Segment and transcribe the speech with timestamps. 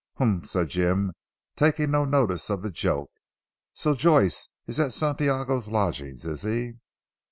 [0.17, 1.13] "Humph!" said Jim
[1.55, 3.11] taking no notice of the joke,
[3.75, 6.77] "so Joyce is at Santiago's lodgings is he?"